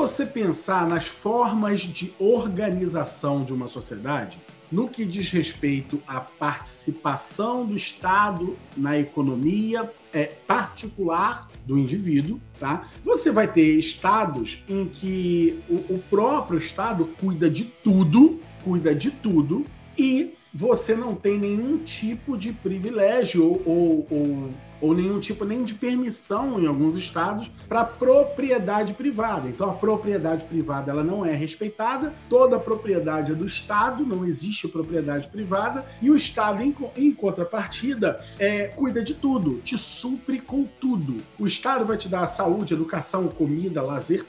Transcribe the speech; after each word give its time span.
você 0.00 0.24
pensar 0.24 0.88
nas 0.88 1.06
formas 1.06 1.80
de 1.82 2.10
organização 2.18 3.44
de 3.44 3.52
uma 3.52 3.68
sociedade, 3.68 4.40
no 4.72 4.88
que 4.88 5.04
diz 5.04 5.28
respeito 5.28 6.02
à 6.08 6.18
participação 6.18 7.66
do 7.66 7.76
Estado 7.76 8.56
na 8.74 8.98
economia 8.98 9.92
é, 10.10 10.24
particular 10.24 11.50
do 11.66 11.78
indivíduo, 11.78 12.40
tá? 12.58 12.88
Você 13.04 13.30
vai 13.30 13.46
ter 13.46 13.78
estados 13.78 14.64
em 14.66 14.86
que 14.86 15.60
o, 15.68 15.96
o 15.96 16.02
próprio 16.08 16.58
Estado 16.58 17.04
cuida 17.20 17.50
de 17.50 17.66
tudo, 17.66 18.40
cuida 18.64 18.94
de 18.94 19.10
tudo, 19.10 19.66
e 19.98 20.34
você 20.52 20.94
não 20.94 21.14
tem 21.14 21.38
nenhum 21.38 21.78
tipo 21.78 22.36
de 22.36 22.52
privilégio 22.52 23.44
ou, 23.44 24.06
ou, 24.10 24.50
ou 24.80 24.94
nenhum 24.94 25.20
tipo 25.20 25.44
nem 25.44 25.62
de 25.62 25.74
permissão 25.74 26.60
em 26.60 26.66
alguns 26.66 26.96
estados 26.96 27.50
para 27.68 27.84
propriedade 27.84 28.94
privada. 28.94 29.48
Então 29.48 29.70
a 29.70 29.74
propriedade 29.74 30.44
privada 30.44 30.90
ela 30.90 31.04
não 31.04 31.24
é 31.24 31.32
respeitada, 31.34 32.12
toda 32.28 32.58
propriedade 32.58 33.32
é 33.32 33.34
do 33.34 33.46
Estado, 33.46 34.04
não 34.04 34.26
existe 34.26 34.66
propriedade 34.66 35.28
privada 35.28 35.84
e 36.02 36.10
o 36.10 36.16
Estado 36.16 36.62
em, 36.62 36.74
em 36.96 37.12
contrapartida 37.12 38.24
é, 38.38 38.66
cuida 38.66 39.02
de 39.02 39.14
tudo, 39.14 39.60
te 39.62 39.78
supre 39.78 40.40
com 40.40 40.64
tudo. 40.80 41.18
O 41.38 41.46
Estado 41.46 41.84
vai 41.84 41.96
te 41.96 42.08
dar 42.08 42.26
saúde, 42.26 42.74
educação, 42.74 43.28
comida, 43.28 43.82
lazer, 43.82 44.24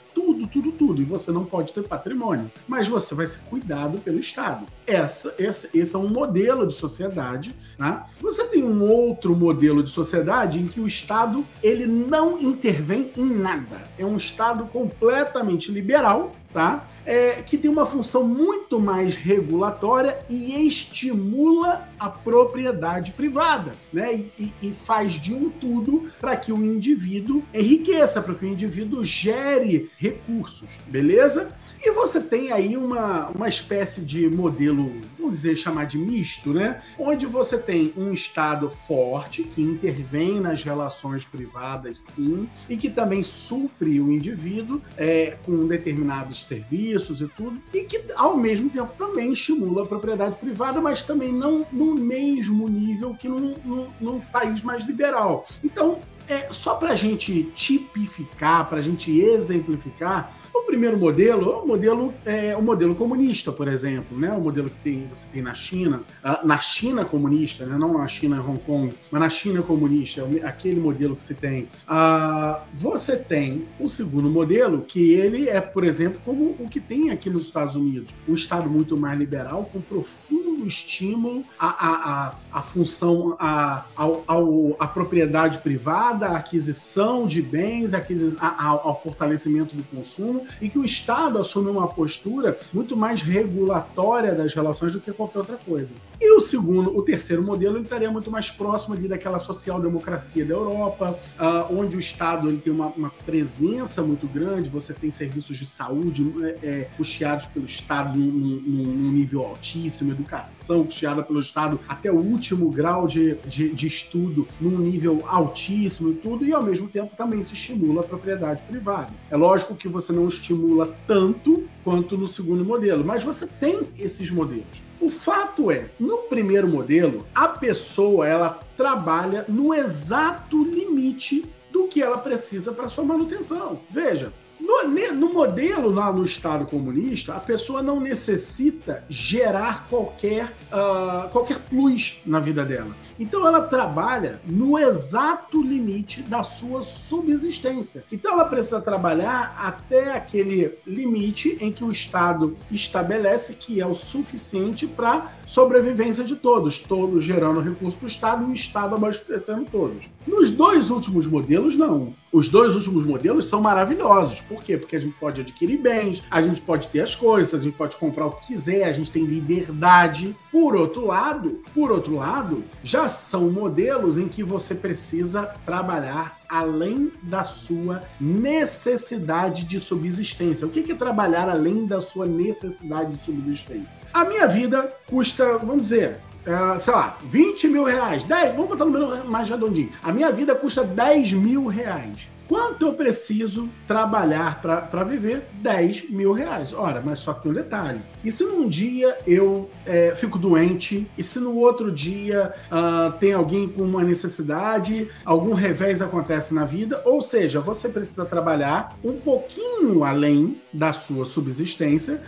tudo, 0.46 0.72
tudo, 0.72 0.72
tudo. 0.72 1.02
E 1.02 1.04
você 1.04 1.30
não 1.30 1.44
pode 1.44 1.72
ter 1.72 1.86
patrimônio, 1.86 2.50
mas 2.66 2.88
você 2.88 3.14
vai 3.14 3.26
ser 3.26 3.40
cuidado 3.44 3.98
pelo 3.98 4.18
Estado. 4.18 4.66
Essa, 4.86 5.34
essa, 5.38 5.68
esse 5.74 5.94
é 5.94 5.98
um 5.98 6.08
modelo 6.08 6.66
de 6.66 6.74
sociedade. 6.74 7.54
Né? 7.78 8.02
Você 8.20 8.44
tem 8.44 8.64
um 8.64 8.82
outro 8.82 9.34
modelo 9.34 9.82
de 9.82 9.90
sociedade 9.90 10.60
em 10.60 10.66
que 10.66 10.80
o 10.80 10.86
Estado 10.86 11.44
ele 11.62 11.86
não 11.86 12.40
intervém 12.40 13.10
em 13.16 13.30
nada. 13.30 13.82
É 13.98 14.04
um 14.04 14.16
Estado 14.16 14.64
completamente 14.66 15.70
liberal, 15.70 16.34
tá? 16.52 16.86
É, 17.04 17.42
que 17.42 17.58
tem 17.58 17.70
uma 17.70 17.86
função 17.86 18.26
muito 18.26 18.78
mais 18.80 19.14
regulatória 19.14 20.18
e 20.28 20.66
estimula 20.66 21.88
a 21.98 22.08
propriedade 22.08 23.12
privada, 23.12 23.72
né? 23.92 24.14
E, 24.14 24.52
e, 24.62 24.68
e 24.68 24.74
faz 24.74 25.12
de 25.12 25.34
um 25.34 25.50
tudo 25.50 26.10
para 26.20 26.36
que 26.36 26.52
o 26.52 26.64
indivíduo 26.64 27.42
enriqueça, 27.52 28.22
para 28.22 28.34
que 28.34 28.44
o 28.44 28.48
indivíduo 28.48 29.04
gere 29.04 29.90
recursos, 29.98 30.68
beleza? 30.86 31.54
E 31.84 31.90
você 31.90 32.20
tem 32.20 32.52
aí 32.52 32.76
uma, 32.76 33.28
uma 33.30 33.48
espécie 33.48 34.02
de 34.02 34.28
modelo, 34.28 34.92
vamos 35.18 35.32
dizer, 35.32 35.56
chamar 35.56 35.86
de 35.86 35.98
misto, 35.98 36.54
né? 36.54 36.80
Onde 36.96 37.26
você 37.26 37.58
tem 37.58 37.92
um 37.96 38.12
Estado 38.12 38.70
forte 38.70 39.42
que 39.42 39.60
intervém 39.60 40.40
nas 40.40 40.62
relações 40.62 41.24
privadas, 41.24 41.98
sim, 41.98 42.48
e 42.68 42.76
que 42.76 42.88
também 42.88 43.24
supre 43.24 44.00
o 44.00 44.12
indivíduo 44.12 44.80
é, 44.96 45.36
com 45.44 45.66
determinados 45.66 46.46
serviços 46.46 46.91
e 47.20 47.28
tudo, 47.28 47.60
e 47.72 47.82
que 47.84 48.04
ao 48.14 48.36
mesmo 48.36 48.68
tempo 48.70 48.92
também 48.98 49.32
estimula 49.32 49.82
a 49.82 49.86
propriedade 49.86 50.36
privada, 50.36 50.80
mas 50.80 51.02
também 51.02 51.32
não 51.32 51.66
no 51.72 51.94
mesmo 51.94 52.68
nível 52.68 53.14
que 53.14 53.28
num, 53.28 53.54
num, 53.64 53.88
num 54.00 54.20
país 54.20 54.62
mais 54.62 54.84
liberal. 54.84 55.46
Então, 55.62 56.00
é, 56.28 56.52
só 56.52 56.74
para 56.74 56.92
a 56.92 56.96
gente 56.96 57.44
tipificar, 57.54 58.68
para 58.68 58.78
a 58.78 58.82
gente 58.82 59.10
exemplificar, 59.18 60.36
o 60.54 60.62
primeiro 60.62 60.98
modelo 60.98 61.50
é 61.50 61.56
o 61.56 61.66
modelo, 61.66 62.14
é, 62.24 62.56
o 62.56 62.62
modelo 62.62 62.94
comunista, 62.94 63.52
por 63.52 63.68
exemplo, 63.68 64.18
né? 64.18 64.30
o 64.32 64.40
modelo 64.40 64.68
que 64.68 64.78
tem, 64.78 65.06
você 65.12 65.26
tem 65.32 65.42
na 65.42 65.54
China, 65.54 66.02
na 66.44 66.58
China 66.58 67.04
comunista, 67.04 67.64
né? 67.64 67.76
não 67.78 67.98
na 67.98 68.06
China 68.06 68.40
Hong 68.40 68.60
Kong, 68.60 68.92
mas 69.10 69.20
na 69.20 69.30
China 69.30 69.62
comunista, 69.62 70.26
é 70.42 70.46
aquele 70.46 70.80
modelo 70.80 71.16
que 71.16 71.22
se 71.22 71.34
tem. 71.34 71.68
Uh, 71.88 72.60
você 72.74 73.16
tem 73.16 73.64
o 73.78 73.88
segundo 73.88 74.28
modelo, 74.28 74.82
que 74.82 75.12
ele 75.12 75.48
é, 75.48 75.60
por 75.60 75.84
exemplo, 75.84 76.20
como 76.24 76.56
o 76.58 76.68
que 76.68 76.80
tem 76.80 77.10
aqui 77.10 77.30
nos 77.30 77.44
Estados 77.44 77.76
Unidos, 77.76 78.08
um 78.28 78.34
Estado 78.34 78.68
muito 78.68 78.96
mais 78.96 79.18
liberal, 79.18 79.68
com 79.72 79.80
profundo 79.80 80.41
estímulo 80.66 81.44
à, 81.58 81.66
à, 81.66 82.26
à, 82.28 82.34
à 82.52 82.62
função, 82.62 83.36
à, 83.38 83.84
ao, 83.96 84.24
ao, 84.26 84.76
à 84.78 84.86
propriedade 84.86 85.58
privada, 85.58 86.28
à 86.28 86.36
aquisição 86.36 87.26
de 87.26 87.40
bens, 87.40 87.94
aquisição, 87.94 88.38
ao, 88.58 88.88
ao 88.88 89.00
fortalecimento 89.00 89.74
do 89.74 89.82
consumo, 89.84 90.44
e 90.60 90.68
que 90.68 90.78
o 90.78 90.84
Estado 90.84 91.38
assume 91.38 91.70
uma 91.70 91.88
postura 91.88 92.58
muito 92.72 92.96
mais 92.96 93.22
regulatória 93.22 94.34
das 94.34 94.54
relações 94.54 94.92
do 94.92 95.00
que 95.00 95.12
qualquer 95.12 95.38
outra 95.38 95.56
coisa. 95.56 95.94
E 96.20 96.36
o 96.36 96.40
segundo, 96.40 96.96
o 96.96 97.02
terceiro 97.02 97.42
modelo, 97.42 97.76
ele 97.76 97.84
estaria 97.84 98.10
muito 98.10 98.30
mais 98.30 98.50
próximo 98.50 98.94
ali 98.94 99.08
daquela 99.08 99.38
social-democracia 99.38 100.44
da 100.44 100.54
Europa, 100.54 101.18
uh, 101.38 101.76
onde 101.78 101.96
o 101.96 102.00
Estado 102.00 102.48
ele 102.48 102.58
tem 102.58 102.72
uma, 102.72 102.86
uma, 102.88 103.12
presença 103.26 104.02
muito 104.02 104.26
grande, 104.26 104.68
você 104.68 104.92
tem 104.92 105.10
serviços 105.10 105.56
de 105.56 105.66
saúde 105.66 106.32
é, 106.42 106.58
é, 106.62 106.88
puxados 106.96 107.46
pelo 107.46 107.66
Estado 107.66 108.18
num, 108.18 108.26
num, 108.26 108.84
num, 108.84 109.12
nível 109.12 109.44
altíssimo, 109.44 110.12
educação 110.12 110.51
puxada 110.84 111.22
pelo 111.22 111.40
Estado 111.40 111.78
até 111.88 112.10
o 112.10 112.16
último 112.16 112.70
grau 112.70 113.06
de, 113.06 113.34
de, 113.46 113.70
de 113.70 113.86
estudo 113.86 114.46
num 114.60 114.78
nível 114.78 115.22
altíssimo 115.26 116.10
e 116.10 116.14
tudo, 116.14 116.44
e 116.44 116.52
ao 116.52 116.62
mesmo 116.62 116.88
tempo 116.88 117.16
também 117.16 117.42
se 117.42 117.54
estimula 117.54 118.00
a 118.00 118.04
propriedade 118.04 118.62
privada. 118.62 119.12
É 119.30 119.36
lógico 119.36 119.74
que 119.74 119.88
você 119.88 120.12
não 120.12 120.28
estimula 120.28 120.96
tanto 121.06 121.64
quanto 121.84 122.16
no 122.16 122.26
segundo 122.26 122.64
modelo, 122.64 123.04
mas 123.04 123.24
você 123.24 123.46
tem 123.46 123.80
esses 123.98 124.30
modelos. 124.30 124.82
O 125.00 125.08
fato 125.08 125.70
é, 125.70 125.90
no 125.98 126.18
primeiro 126.18 126.68
modelo, 126.68 127.26
a 127.34 127.48
pessoa 127.48 128.26
ela 128.26 128.60
trabalha 128.76 129.44
no 129.48 129.74
exato 129.74 130.62
limite 130.62 131.44
do 131.72 131.88
que 131.88 132.00
ela 132.00 132.18
precisa 132.18 132.72
para 132.72 132.88
sua 132.88 133.02
manutenção. 133.02 133.80
Veja, 133.90 134.32
no, 134.62 135.14
no, 135.14 135.32
modelo 135.32 135.90
lá 135.90 136.12
no 136.12 136.24
Estado 136.24 136.64
comunista, 136.64 137.34
a 137.34 137.40
pessoa 137.40 137.82
não 137.82 137.98
necessita 137.98 139.04
gerar 139.08 139.88
qualquer, 139.88 140.52
uh, 140.72 141.28
qualquer 141.30 141.58
plus 141.58 142.20
na 142.24 142.38
vida 142.38 142.64
dela. 142.64 142.94
Então 143.18 143.46
ela 143.46 143.60
trabalha 143.62 144.40
no 144.44 144.78
exato 144.78 145.60
limite 145.62 146.22
da 146.22 146.42
sua 146.42 146.82
subsistência. 146.82 148.04
Então 148.10 148.32
ela 148.32 148.44
precisa 148.44 148.80
trabalhar 148.80 149.54
até 149.58 150.14
aquele 150.14 150.72
limite 150.86 151.56
em 151.60 151.70
que 151.70 151.84
o 151.84 151.90
Estado 151.90 152.56
estabelece 152.70 153.54
que 153.54 153.80
é 153.80 153.86
o 153.86 153.94
suficiente 153.94 154.86
para 154.86 155.32
sobrevivência 155.46 156.24
de 156.24 156.36
todos, 156.36 156.78
todos 156.78 157.24
gerando 157.24 157.60
recurso 157.60 157.98
para 157.98 158.06
o 158.06 158.10
Estado 158.10 158.44
e 158.44 158.50
o 158.50 158.52
Estado 158.52 158.94
abastecendo 158.94 159.66
todos. 159.70 160.06
Nos 160.26 160.50
dois 160.50 160.90
últimos 160.90 161.26
modelos, 161.26 161.76
não. 161.76 162.14
Os 162.32 162.48
dois 162.48 162.74
últimos 162.74 163.04
modelos 163.04 163.46
são 163.46 163.60
maravilhosos. 163.60 164.40
Por 164.52 164.62
quê? 164.62 164.76
Porque 164.76 164.96
a 164.96 165.00
gente 165.00 165.14
pode 165.14 165.40
adquirir 165.40 165.78
bens, 165.78 166.22
a 166.30 166.42
gente 166.42 166.60
pode 166.60 166.88
ter 166.88 167.00
as 167.00 167.14
coisas, 167.14 167.58
a 167.58 167.62
gente 167.62 167.74
pode 167.74 167.96
comprar 167.96 168.26
o 168.26 168.32
que 168.32 168.48
quiser, 168.48 168.84
a 168.84 168.92
gente 168.92 169.10
tem 169.10 169.24
liberdade. 169.24 170.36
Por 170.50 170.76
outro 170.76 171.06
lado, 171.06 171.62
por 171.74 171.90
outro 171.90 172.16
lado, 172.16 172.62
já 172.84 173.08
são 173.08 173.50
modelos 173.50 174.18
em 174.18 174.28
que 174.28 174.42
você 174.42 174.74
precisa 174.74 175.54
trabalhar 175.64 176.38
além 176.46 177.10
da 177.22 177.44
sua 177.44 178.02
necessidade 178.20 179.64
de 179.64 179.80
subsistência. 179.80 180.66
O 180.66 180.70
que 180.70 180.92
é 180.92 180.94
trabalhar 180.94 181.48
além 181.48 181.86
da 181.86 182.02
sua 182.02 182.26
necessidade 182.26 183.12
de 183.12 183.18
subsistência? 183.18 183.98
A 184.12 184.26
minha 184.26 184.46
vida 184.46 184.92
custa, 185.06 185.56
vamos 185.58 185.84
dizer, 185.84 186.20
Uh, 186.42 186.76
sei 186.80 186.92
lá, 186.92 187.16
20 187.22 187.68
mil 187.68 187.84
reais, 187.84 188.24
10, 188.24 188.56
vamos 188.56 188.70
botar 188.70 188.84
no 188.84 188.90
número 188.90 189.30
mais 189.30 189.48
redondinho. 189.48 189.90
A 190.02 190.10
minha 190.10 190.32
vida 190.32 190.56
custa 190.56 190.82
10 190.82 191.34
mil 191.34 191.68
reais. 191.68 192.26
Quanto 192.52 192.84
eu 192.84 192.92
preciso 192.92 193.70
trabalhar 193.88 194.60
para 194.60 195.04
viver? 195.04 195.46
10 195.54 196.10
mil 196.10 196.34
reais. 196.34 196.74
Ora, 196.74 197.02
mas 197.02 197.20
só 197.20 197.32
que 197.32 197.44
tem 197.44 197.50
um 197.50 197.54
detalhe. 197.54 198.02
E 198.22 198.30
se 198.30 198.44
num 198.44 198.68
dia 198.68 199.16
eu 199.26 199.70
é, 199.86 200.14
fico 200.14 200.36
doente, 200.36 201.06
e 201.16 201.22
se 201.22 201.40
no 201.40 201.56
outro 201.56 201.90
dia 201.90 202.52
uh, 202.70 203.10
tem 203.12 203.32
alguém 203.32 203.66
com 203.66 203.80
uma 203.80 204.04
necessidade, 204.04 205.10
algum 205.24 205.54
revés 205.54 206.02
acontece 206.02 206.52
na 206.52 206.66
vida, 206.66 207.00
ou 207.06 207.22
seja, 207.22 207.58
você 207.58 207.88
precisa 207.88 208.26
trabalhar 208.26 208.98
um 209.02 209.14
pouquinho 209.14 210.04
além 210.04 210.60
da 210.70 210.92
sua 210.92 211.24
subsistência 211.24 212.22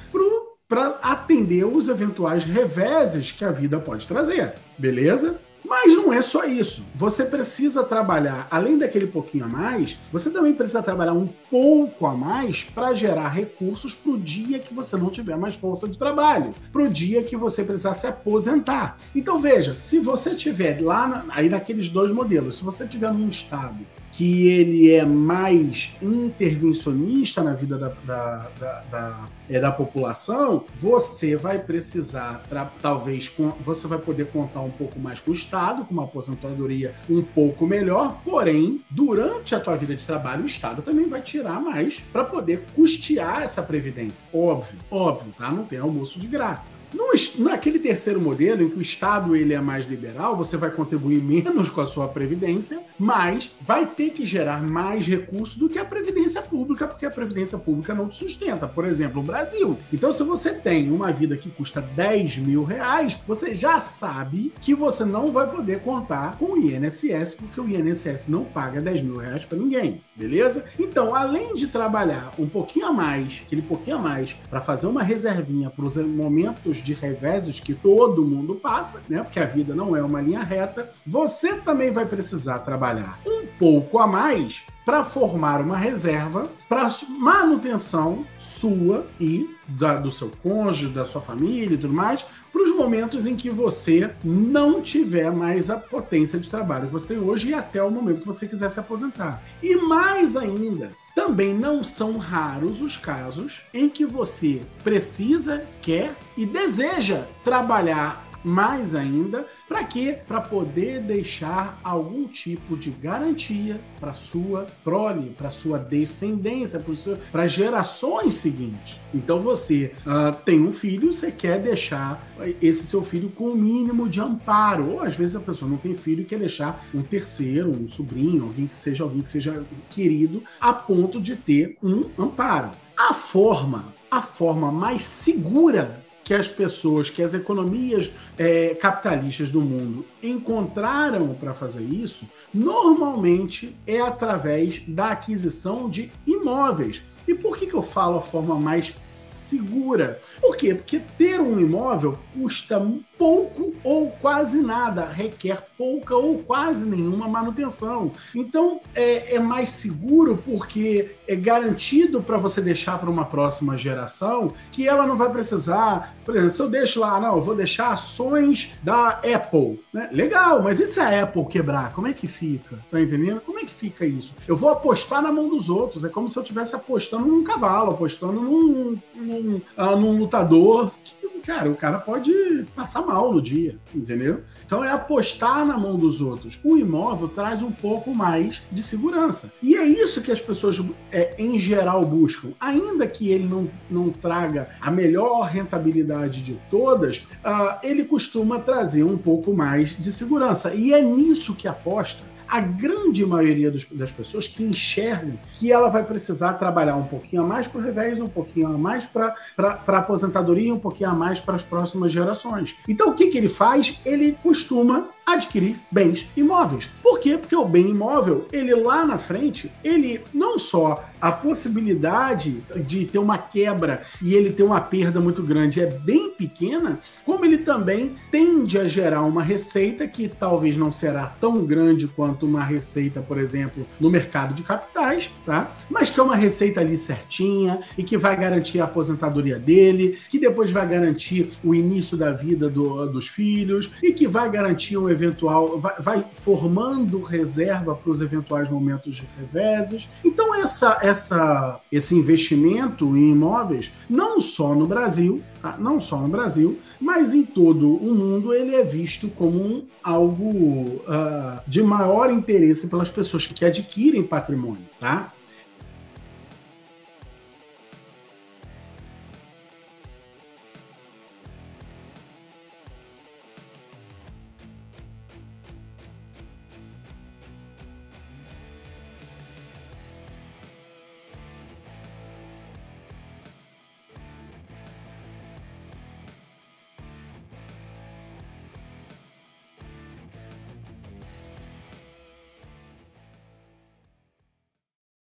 para 0.67 0.99
atender 1.03 1.67
os 1.67 1.91
eventuais 1.91 2.45
reveses 2.45 3.31
que 3.31 3.45
a 3.45 3.51
vida 3.51 3.79
pode 3.79 4.09
trazer. 4.09 4.55
Beleza? 4.79 5.39
Mas 5.65 5.97
não 5.97 6.13
é 6.13 6.21
só 6.21 6.45
isso. 6.45 6.85
Você 6.95 7.25
precisa 7.25 7.83
trabalhar, 7.83 8.47
além 8.51 8.77
daquele 8.77 9.07
pouquinho 9.07 9.47
a 9.47 9.49
mais, 9.49 9.99
você 10.13 10.31
também 10.31 10.53
precisa 10.53 10.83
trabalhar 10.83 11.15
um 11.15 11.27
pouco 11.51 12.07
a 12.07 12.15
mais 12.15 12.65
para 12.65 12.93
gerar 12.93 13.29
recursos 13.29 13.95
para 13.95 14.13
o 14.13 14.19
dia 14.19 14.59
que 14.59 14.75
você 14.75 14.97
não 14.97 15.09
tiver 15.09 15.37
mais 15.37 15.57
força 15.57 15.89
de 15.89 15.97
trabalho, 15.97 16.55
para 16.71 16.83
o 16.83 16.91
dia 16.91 17.23
que 17.23 17.37
você 17.37 17.65
precisar 17.65 17.95
se 17.95 18.07
aposentar. 18.07 18.99
Então 19.15 19.39
veja, 19.39 19.75
se 19.75 19.99
você 19.99 20.35
tiver 20.35 20.81
lá, 20.83 21.25
aí 21.31 21.49
naqueles 21.49 21.89
dois 21.89 22.13
modelos, 22.13 22.59
se 22.59 22.65
você 22.65 22.87
tiver 22.87 23.13
num 23.13 23.29
estado 23.29 23.79
que 24.15 24.49
ele 24.49 24.93
é 24.93 25.05
mais 25.05 25.93
intervencionista 26.01 27.43
na 27.43 27.53
vida 27.53 27.77
da, 27.77 27.89
da, 28.05 28.49
da, 28.61 28.81
da, 28.91 29.27
é, 29.51 29.59
da 29.59 29.73
população, 29.73 30.65
você 30.77 31.37
vai 31.37 31.59
precisar, 31.59 32.41
talvez, 32.81 33.29
com, 33.29 33.49
você 33.65 33.89
vai 33.89 33.99
poder 33.99 34.27
contar 34.27 34.61
um 34.61 34.71
pouco 34.71 35.01
mais 35.01 35.19
com 35.19 35.33
o 35.33 35.35
Estado, 35.35 35.85
com 35.85 35.93
uma 35.93 36.05
aposentadoria 36.05 36.95
um 37.11 37.23
pouco 37.23 37.67
melhor, 37.67 38.21
porém, 38.25 38.81
durante 38.89 39.53
a 39.53 39.61
tua 39.61 39.75
vida 39.75 39.97
de 39.97 40.05
trabalho, 40.05 40.45
o 40.45 40.47
Estado 40.47 40.81
também 40.81 41.09
vai 41.09 41.21
tirar 41.21 41.61
mais 41.61 41.99
para 42.13 42.23
poder 42.23 42.65
custear 42.75 43.43
essa 43.43 43.63
previdência. 43.63 44.29
Óbvio, 44.33 44.79
óbvio, 44.91 45.35
tá? 45.37 45.51
Não 45.51 45.65
tem 45.65 45.81
almoço 45.81 46.21
de 46.21 46.29
graça. 46.29 46.84
No, 46.95 47.13
naquele 47.43 47.81
terceiro 47.81 48.21
modelo, 48.21 48.63
em 48.63 48.71
que 48.71 48.79
o 48.79 48.83
Estado 48.83 49.35
ele 49.35 49.53
é 49.53 49.61
mais 49.61 49.85
liberal, 49.85 50.37
você 50.37 50.57
vai 50.57 50.71
contribuir 50.71 51.21
menos 51.25 51.69
com 51.69 51.81
a 51.81 51.87
sua 51.87 52.07
previdência, 52.07 52.81
mas 52.99 53.51
vai 53.61 53.87
ter 53.87 54.11
que 54.11 54.25
gerar 54.25 54.63
mais 54.63 55.05
recursos 55.07 55.59
do 55.59 55.69
que 55.69 55.79
a 55.79 55.85
previdência 55.85 56.41
pública, 56.41 56.87
porque 56.87 57.05
a 57.05 57.11
previdência 57.11 57.59
pública 57.59 57.95
não 57.95 58.09
te 58.09 58.17
sustenta. 58.17 58.69
Por 58.69 58.85
exemplo, 58.85 59.21
o 59.21 59.25
Brasil. 59.25 59.77
Então, 59.93 60.13
se 60.13 60.23
você 60.23 60.53
tem 60.53 60.93
uma 60.93 61.11
vida 61.11 61.37
que 61.37 61.51
custa 61.51 61.81
10 61.81 62.39
mil 62.39 62.63
reais, 62.63 63.17
você 63.27 63.55
já 63.55 63.81
sabe 63.81 64.53
que 64.61 64.75
você 64.75 65.05
não 65.05 65.33
vai 65.33 65.51
poder 65.51 65.81
contar 65.81 66.39
com 66.39 66.53
o 66.53 66.59
INSS, 66.59 67.35
porque 67.35 67.61
o 67.61 67.69
INSS 67.69 68.29
não 68.29 68.45
paga 68.45 68.81
10 68.81 69.03
mil 69.03 69.17
reais 69.17 69.45
para 69.45 69.59
ninguém, 69.59 70.01
beleza? 70.15 70.67
Então, 70.79 71.15
além 71.15 71.55
de 71.57 71.67
trabalhar 71.67 72.33
um 72.39 72.47
pouquinho 72.47 72.87
a 72.87 72.93
mais, 72.93 73.43
aquele 73.45 73.63
pouquinho 73.63 73.97
a 73.97 74.01
mais, 74.01 74.35
para 74.49 74.61
fazer 74.61 74.87
uma 74.87 75.03
reservinha 75.03 75.71
para 75.71 75.85
os 75.85 75.97
momentos 75.97 76.84
de 76.85 76.93
reveses 76.93 77.59
que 77.59 77.75
todo 77.75 78.25
mundo 78.25 78.55
passa, 78.55 79.03
né? 79.09 79.23
Porque 79.23 79.41
a 79.41 79.47
vida 79.47 79.75
não 79.75 79.97
é 79.97 80.03
uma 80.03 80.21
linha 80.21 80.43
reta. 80.43 80.93
Você 81.07 81.55
também 81.55 81.91
vai 81.91 82.07
precisar 82.07 82.59
trabalhar 82.61 83.19
um 83.27 83.47
pouco 83.59 83.99
a 83.99 84.07
mais 84.07 84.63
para 84.85 85.03
formar 85.03 85.61
uma 85.63 85.79
reserva 85.79 86.47
para 86.69 86.93
manutenção 87.19 88.27
sua 88.39 89.07
e 89.19 89.49
da, 89.67 89.97
do 89.97 90.11
seu 90.11 90.31
cônjuge, 90.43 90.93
da 90.93 91.05
sua 91.05 91.23
família 91.23 91.75
e 91.75 91.79
tudo 91.79 91.95
mais, 91.95 92.25
para 92.53 92.63
os 92.63 92.77
momentos 92.77 93.27
em 93.27 93.35
que 93.35 93.49
você 93.49 94.11
não 94.23 94.83
tiver 94.83 95.31
mais 95.33 95.71
a 95.71 95.79
potência 95.79 96.39
de 96.39 96.51
trabalho 96.51 96.87
que 96.87 96.93
você 96.93 97.09
tem 97.09 97.19
hoje 97.19 97.49
e 97.49 97.55
até 97.55 97.83
o 97.83 97.91
momento 97.91 98.21
que 98.21 98.27
você 98.27 98.47
quiser 98.47 98.69
se 98.69 98.79
aposentar. 98.79 99.43
E 99.63 99.75
mais 99.77 100.37
ainda, 100.37 100.91
também 101.15 101.55
não 101.55 101.85
são 101.85 102.17
raros 102.19 102.81
os 102.81 102.97
casos 102.97 103.63
em 103.73 103.89
que 103.89 104.05
você 104.05 104.63
precisa, 104.83 105.65
quer 105.81 106.15
e 106.37 106.45
deseja 106.45 107.25
trabalhar 107.45 108.24
mais 108.45 108.95
ainda, 108.95 109.47
para 109.67 109.83
quê? 109.85 110.19
Para 110.29 110.41
poder 110.41 111.01
deixar 111.01 111.81
algum 111.83 112.29
tipo 112.29 112.77
de 112.77 112.91
garantia 112.91 113.81
para 113.99 114.13
sua 114.15 114.67
prole, 114.85 115.31
para 115.31 115.51
sua 115.51 115.79
descendência, 115.79 116.85
para 117.33 117.47
gerações 117.47 118.35
seguintes. 118.35 118.97
Então 119.15 119.41
você 119.41 119.93
uh, 120.01 120.35
tem 120.45 120.61
um 120.61 120.73
filho, 120.73 121.13
você 121.13 121.31
quer 121.33 121.61
deixar 121.61 122.23
esse 122.61 122.87
seu 122.87 123.03
filho 123.03 123.31
com 123.31 123.45
o 123.45 123.57
mínimo 123.57 124.09
de 124.09 124.21
amparo. 124.21 124.91
Ou 124.91 125.01
às 125.01 125.15
vezes 125.15 125.37
a 125.37 125.41
pessoa 125.41 125.71
não 125.71 125.79
tem 125.79 125.95
filho 125.95 126.23
e 126.23 126.25
quer 126.25 126.39
deixar 126.39 126.85
um 126.95 127.03
terceiro, 127.03 127.71
um 127.71 127.89
sobrinho, 127.89 128.45
alguém 128.45 128.67
que 128.67 128.77
seja 128.77 129.05
alguém 129.05 129.23
que 129.23 129.29
seja 129.29 129.65
querido, 129.89 130.43
a 130.61 130.73
ponto 130.73 131.21
de 131.21 131.37
ter 131.37 131.79
um 131.83 132.03
amparo. 132.19 132.71
A 132.97 133.15
forma, 133.15 133.95
a 134.11 134.21
forma 134.21 134.71
mais 134.71 135.03
segura 135.03 136.04
que 136.25 136.33
as 136.33 136.49
pessoas, 136.49 137.11
que 137.11 137.23
as 137.23 137.35
economias 137.35 138.11
é, 138.39 138.75
capitalistas 138.75 139.51
do 139.51 139.61
mundo 139.61 140.05
encontraram 140.23 141.35
para 141.35 141.53
fazer 141.53 141.85
isso, 141.85 142.27
normalmente 142.53 143.77
é 143.87 144.01
através 144.01 144.83
da 144.89 145.09
aquisição 145.09 145.89
de 145.89 146.11
imóveis. 146.27 147.03
E 147.29 147.35
por 147.35 147.57
que, 147.57 147.67
que 147.67 147.75
eu 147.75 147.83
falo 147.83 148.19
a 148.19 148.23
forma 148.23 148.57
mais 148.57 148.95
segura? 149.07 150.21
Por 150.41 150.57
quê? 150.57 150.75
Porque 150.75 151.01
ter 151.17 151.41
um 151.41 151.59
imóvel 151.59 152.19
custa 152.35 152.79
pouco 153.19 153.75
ou 153.83 154.11
quase 154.11 154.61
nada, 154.61 155.07
requer 155.07 155.63
pouca 155.77 156.17
ou 156.17 156.39
quase 156.39 156.87
nenhuma 156.87 157.29
manutenção. 157.29 158.13
Então 158.35 158.81
é, 158.95 159.37
é 159.37 159.39
mais 159.39 159.71
seguro 159.71 160.43
porque 160.45 161.13
é 161.27 161.35
garantido 161.35 162.23
para 162.23 162.37
você 162.37 162.61
deixar 162.61 162.99
para 162.99 163.11
uma 163.11 163.25
próxima 163.25 163.77
geração 163.77 164.53
que 164.71 164.87
ela 164.89 165.07
não 165.07 165.17
vai 165.17 165.31
precisar. 165.31 166.15
Por 166.25 166.35
exemplo, 166.35 166.51
se 166.51 166.63
eu 166.63 166.71
deixo 166.71 167.01
lá, 167.01 167.21
não, 167.21 167.37
eu 167.37 167.43
vou 167.43 167.55
deixar 167.55 167.93
ações 167.93 168.73
da 168.83 169.21
Apple. 169.21 169.81
Né? 169.93 170.09
Legal, 170.13 170.63
mas 170.63 170.81
e 170.81 170.87
se 170.87 171.01
a 171.01 171.23
Apple 171.23 171.47
quebrar? 171.47 171.93
Como 171.93 172.07
é 172.07 172.13
que 172.13 172.27
fica? 172.27 172.79
Tá 172.91 173.01
entendendo? 173.01 173.41
Como 173.41 173.59
é 173.59 173.65
que 173.65 173.73
fica 173.73 174.05
isso? 174.05 174.35
Eu 174.47 174.57
vou 174.57 174.71
apostar 174.71 175.23
na 175.23 175.33
mão 175.33 175.49
dos 175.49 175.71
outros. 175.71 176.05
É 176.05 176.09
como 176.09 176.29
se 176.29 176.39
eu 176.39 176.43
estivesse 176.43 176.75
apostando 176.75 177.27
num 177.27 177.45
cavalo, 177.45 177.93
apostando 177.93 178.41
num, 178.41 178.99
num, 179.15 179.61
uh, 179.77 179.97
num 179.97 180.19
lutador 180.19 180.93
que 181.03 181.34
cara, 181.45 181.71
o 181.71 181.77
cara 181.77 181.99
pode 181.99 182.65
passar 182.75 183.03
mal 183.03 183.33
no 183.33 183.41
dia, 183.41 183.79
entendeu? 183.95 184.43
Então 184.65 184.83
é 184.83 184.91
apostar 184.91 185.65
na 185.67 185.77
mão 185.77 185.97
dos 185.97 186.21
outros. 186.21 186.59
O 186.65 186.77
imóvel 186.77 187.29
traz 187.29 187.63
um 187.63 187.71
pouco 187.71 188.15
mais 188.15 188.63
de 188.73 188.83
segurança. 188.83 189.53
E 189.63 189.77
é 189.77 189.85
isso 189.85 190.23
que 190.23 190.33
as 190.33 190.41
pessoas, 190.41 190.81
é, 191.13 191.35
em 191.39 191.59
geral, 191.59 192.05
buscam. 192.05 192.49
Ainda 192.59 193.07
que 193.07 193.29
ele 193.29 193.47
não, 193.47 193.69
não 193.91 194.11
traga 194.11 194.69
a 194.81 194.91
melhor 194.91 195.43
rentabilidade 195.43 196.43
de 196.43 196.59
todas, 196.71 197.19
uh, 197.19 197.79
ele 197.83 198.05
costuma 198.05 198.59
trazer 198.59 199.05
um 199.05 199.19
pouco 199.19 199.55
mais 199.55 199.97
de 199.99 200.11
segurança. 200.11 200.75
E 200.75 200.93
é 200.93 201.03
nisso 201.03 201.55
que 201.55 201.69
aposta 201.69 202.34
a 202.55 202.61
grande 202.61 203.27
maioria 203.27 203.69
dos, 203.69 203.85
das 203.91 204.13
pessoas 204.13 204.47
que 204.47 204.63
enxergam 204.63 205.37
que 205.55 205.73
ela 205.73 205.89
vai 205.89 206.05
precisar 206.05 206.53
trabalhar 206.53 206.95
um 206.95 207.03
pouquinho 207.03 207.43
a 207.43 207.45
mais 207.45 207.67
para 207.67 207.81
o 207.81 207.83
revés, 207.83 208.21
um 208.21 208.29
pouquinho 208.29 208.69
a 208.69 208.79
mais 208.79 209.05
para 209.05 209.35
a 209.59 209.99
aposentadoria, 209.99 210.73
um 210.73 210.79
pouquinho 210.79 211.11
a 211.11 211.15
mais 211.15 211.41
para 211.41 211.57
as 211.57 211.65
próximas 211.65 212.13
gerações. 212.13 212.77
Então, 212.89 213.09
o 213.09 213.15
que, 213.15 213.27
que 213.27 213.37
ele 213.37 213.49
faz? 213.49 214.01
Ele 214.07 214.39
costuma 214.41 215.09
adquirir 215.27 215.81
bens 215.91 216.29
imóveis. 216.37 216.89
Por 217.03 217.19
quê? 217.19 217.37
Porque 217.37 217.57
o 217.57 217.65
bem 217.65 217.89
imóvel, 217.89 218.47
ele 218.53 218.73
lá 218.75 219.05
na 219.05 219.19
frente, 219.19 219.73
ele 219.83 220.23
não 220.33 220.57
só 220.57 221.03
a 221.25 221.33
possibilidade 221.33 222.63
de 222.85 223.07
ter 223.07 223.19
uma 223.19 223.39
quebra 223.39 224.03
e 224.21 224.35
ele 224.35 224.53
ter 224.53 224.63
uma 224.63 224.79
perda 224.79 225.21
muito 225.21 225.43
grande 225.43 225.81
é 225.81 225.87
bem 225.87 226.29
pequena, 226.29 226.99
como 227.25 227.47
ele 227.47 227.57
também 227.57 228.15
tende 228.31 228.79
a 228.79 228.87
gerar 228.87 229.23
uma 229.23 229.43
receita 229.43 230.07
que 230.07 230.29
talvez 230.29 230.77
não 230.77 230.93
será 230.93 231.25
tão 231.41 231.65
grande 231.65 232.07
quanto 232.07 232.45
uma 232.45 232.63
receita, 232.63 233.23
por 233.23 233.39
exemplo, 233.39 233.87
no 233.99 234.11
mercado 234.11 234.53
de 234.53 234.63
capitais, 234.63 235.31
tá? 235.47 235.75
Mas 235.89 236.11
que 236.11 236.21
é 236.21 236.23
uma 236.23 236.37
receita 236.37 236.83
ali 236.83 236.99
certinha 236.99 237.81
e 237.97 238.03
que 238.03 238.19
vai 238.19 238.37
garantir 238.37 238.81
a 238.81 238.85
aposentadoria 238.85 239.59
dele, 239.59 240.19
que 240.29 240.39
depois 240.39 240.71
vai 240.73 240.87
garantir 240.87 241.55
o 241.65 241.75
início 241.75 242.19
da 242.19 242.33
vida 242.33 242.69
do, 242.69 243.07
dos 243.07 243.29
filhos 243.29 243.91
e 244.03 244.13
que 244.13 244.27
vai 244.27 244.51
garantir 244.51 244.99
um 244.99 245.09
eventual, 245.09 245.81
vai, 245.81 245.95
vai 245.99 246.25
formando 246.35 247.23
reserva 247.23 247.95
para 247.95 248.11
os 248.11 248.21
eventuais 248.21 248.69
momentos 248.69 249.17
de 249.17 249.27
reveses. 249.39 250.11
Então 250.23 250.55
essa, 250.55 250.99
essa, 251.15 251.81
esse 251.91 252.15
investimento 252.15 253.17
em 253.17 253.31
imóveis, 253.31 253.91
não 254.11 254.41
só 254.41 254.75
no 254.75 254.87
Brasil, 254.87 255.41
tá? 255.63 255.77
não 255.79 256.01
só 256.01 256.19
no 256.19 256.29
Brasil, 256.29 256.79
mas 257.01 257.33
em 257.33 257.45
todo 257.45 257.95
o 257.95 258.15
mundo 258.15 258.53
ele 258.53 258.75
é 258.75 258.83
visto 258.83 259.29
como 259.29 259.85
algo 260.03 260.49
uh, 260.49 261.61
de 261.67 261.83
maior 261.83 262.31
interesse 262.31 262.89
pelas 262.89 263.09
pessoas 263.09 263.47
que 263.47 263.65
adquirem 263.65 264.23
patrimônio, 264.23 264.85
tá? 264.99 265.33